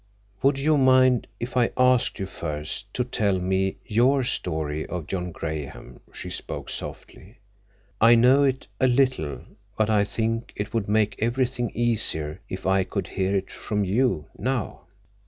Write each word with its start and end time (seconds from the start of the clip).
"Would 0.41 0.57
you 0.57 0.79
mind—if 0.79 1.55
I 1.55 1.69
asked 1.77 2.17
you 2.17 2.25
first—to 2.25 3.03
tell 3.03 3.37
me 3.37 3.75
your 3.85 4.23
story 4.23 4.83
of 4.87 5.05
John 5.05 5.31
Graham?" 5.31 5.99
she 6.11 6.27
spoke 6.31 6.71
softly. 6.71 7.37
"I 8.01 8.15
know 8.15 8.41
it, 8.41 8.65
a 8.79 8.87
little, 8.87 9.41
but 9.77 9.91
I 9.91 10.03
think 10.03 10.53
it 10.55 10.73
would 10.73 10.89
make 10.89 11.17
everything 11.21 11.69
easier 11.75 12.41
if 12.49 12.65
I 12.65 12.83
could 12.83 13.09
hear 13.09 13.35
it 13.35 13.51
from 13.51 13.85
you—now." 13.85 14.85